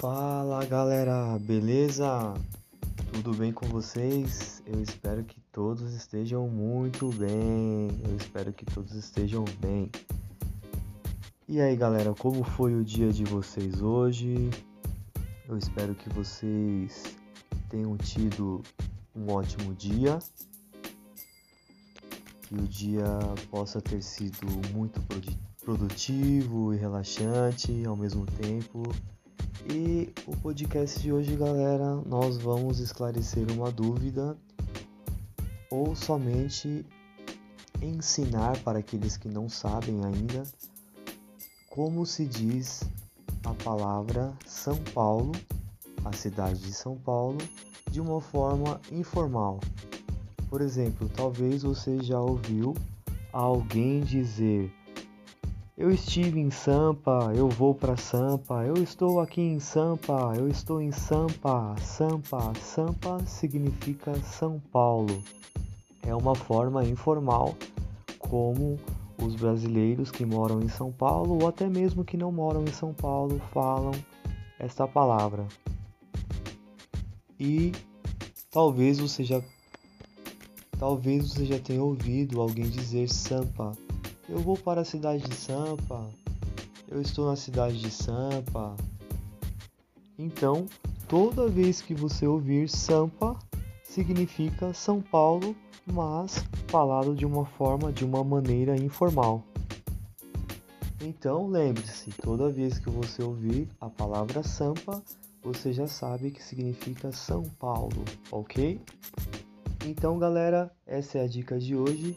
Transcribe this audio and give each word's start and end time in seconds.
Fala 0.00 0.64
galera, 0.64 1.36
beleza? 1.40 2.32
Tudo 3.12 3.34
bem 3.34 3.52
com 3.52 3.66
vocês? 3.66 4.62
Eu 4.64 4.80
espero 4.80 5.24
que 5.24 5.40
todos 5.50 5.92
estejam 5.92 6.48
muito 6.48 7.08
bem. 7.14 7.88
Eu 8.08 8.16
espero 8.16 8.52
que 8.52 8.64
todos 8.64 8.94
estejam 8.94 9.44
bem. 9.58 9.90
E 11.48 11.60
aí 11.60 11.74
galera, 11.74 12.14
como 12.14 12.44
foi 12.44 12.76
o 12.76 12.84
dia 12.84 13.12
de 13.12 13.24
vocês 13.24 13.82
hoje? 13.82 14.48
Eu 15.48 15.58
espero 15.58 15.96
que 15.96 16.08
vocês 16.10 17.16
tenham 17.68 17.96
tido 17.96 18.62
um 19.16 19.32
ótimo 19.32 19.74
dia. 19.74 20.20
Que 22.42 22.54
o 22.54 22.68
dia 22.68 23.18
possa 23.50 23.80
ter 23.80 24.00
sido 24.00 24.46
muito 24.72 25.02
produtivo 25.60 26.72
e 26.72 26.76
relaxante 26.76 27.84
ao 27.84 27.96
mesmo 27.96 28.24
tempo. 28.26 28.84
E 29.70 30.12
o 30.26 30.36
podcast 30.36 30.98
de 31.00 31.12
hoje, 31.12 31.36
galera, 31.36 31.96
nós 32.06 32.38
vamos 32.38 32.80
esclarecer 32.80 33.50
uma 33.52 33.70
dúvida 33.70 34.36
ou 35.70 35.94
somente 35.94 36.86
ensinar 37.82 38.58
para 38.62 38.78
aqueles 38.78 39.16
que 39.16 39.28
não 39.28 39.48
sabem 39.48 40.04
ainda 40.04 40.42
como 41.68 42.04
se 42.04 42.26
diz 42.26 42.82
a 43.44 43.54
palavra 43.54 44.32
São 44.44 44.76
Paulo, 44.92 45.32
a 46.04 46.12
cidade 46.12 46.60
de 46.60 46.72
São 46.72 46.96
Paulo, 46.96 47.38
de 47.90 48.00
uma 48.00 48.20
forma 48.20 48.80
informal. 48.90 49.60
Por 50.50 50.60
exemplo, 50.60 51.08
talvez 51.14 51.62
você 51.62 52.02
já 52.02 52.20
ouviu 52.20 52.74
alguém 53.32 54.00
dizer 54.00 54.72
eu 55.78 55.92
estive 55.92 56.40
em 56.40 56.50
Sampa, 56.50 57.32
eu 57.36 57.48
vou 57.48 57.72
para 57.72 57.96
Sampa, 57.96 58.64
eu 58.66 58.82
estou 58.82 59.20
aqui 59.20 59.40
em 59.40 59.60
Sampa, 59.60 60.34
eu 60.36 60.48
estou 60.48 60.82
em 60.82 60.90
Sampa. 60.90 61.76
Sampa, 61.80 62.52
Sampa 62.60 63.24
significa 63.24 64.12
São 64.24 64.60
Paulo. 64.72 65.22
É 66.02 66.12
uma 66.12 66.34
forma 66.34 66.84
informal 66.84 67.54
como 68.18 68.76
os 69.22 69.36
brasileiros 69.36 70.10
que 70.10 70.26
moram 70.26 70.60
em 70.60 70.68
São 70.68 70.90
Paulo 70.90 71.38
ou 71.40 71.48
até 71.48 71.68
mesmo 71.68 72.04
que 72.04 72.16
não 72.16 72.32
moram 72.32 72.64
em 72.64 72.72
São 72.72 72.92
Paulo 72.92 73.40
falam 73.52 73.92
esta 74.58 74.88
palavra. 74.88 75.46
E 77.38 77.70
talvez 78.50 78.98
você 78.98 79.22
já 79.22 79.40
talvez 80.76 81.28
você 81.28 81.46
já 81.46 81.58
tenha 81.60 81.84
ouvido 81.84 82.40
alguém 82.40 82.68
dizer 82.68 83.08
Sampa 83.08 83.78
eu 84.28 84.38
vou 84.40 84.56
para 84.56 84.82
a 84.82 84.84
cidade 84.84 85.22
de 85.22 85.34
Sampa. 85.34 86.06
Eu 86.86 87.00
estou 87.00 87.26
na 87.26 87.36
cidade 87.36 87.80
de 87.80 87.90
Sampa. 87.90 88.76
Então, 90.18 90.66
toda 91.08 91.48
vez 91.48 91.80
que 91.80 91.94
você 91.94 92.26
ouvir 92.26 92.68
Sampa, 92.68 93.38
significa 93.82 94.74
São 94.74 95.00
Paulo, 95.00 95.56
mas 95.86 96.44
falado 96.68 97.14
de 97.14 97.24
uma 97.24 97.46
forma, 97.46 97.92
de 97.92 98.04
uma 98.04 98.22
maneira 98.22 98.76
informal. 98.76 99.42
Então, 101.00 101.46
lembre-se, 101.46 102.10
toda 102.10 102.50
vez 102.50 102.78
que 102.78 102.90
você 102.90 103.22
ouvir 103.22 103.68
a 103.80 103.88
palavra 103.88 104.42
Sampa, 104.42 105.02
você 105.42 105.72
já 105.72 105.86
sabe 105.86 106.30
que 106.30 106.42
significa 106.42 107.12
São 107.12 107.44
Paulo, 107.44 108.04
ok? 108.30 108.80
Então, 109.86 110.18
galera, 110.18 110.70
essa 110.86 111.18
é 111.18 111.22
a 111.22 111.28
dica 111.28 111.58
de 111.58 111.76
hoje. 111.76 112.16